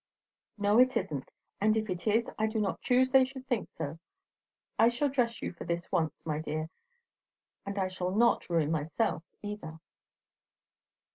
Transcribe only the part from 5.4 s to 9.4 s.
you for this once, my dear; and I shall not ruin myself